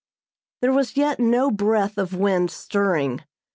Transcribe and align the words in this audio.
There 0.63 0.73
was 0.73 0.97
yet 0.97 1.19
no 1.19 1.51
breath 1.51 1.99
of 1.99 2.15
wind 2.15 2.49
stirring. 2.49 3.21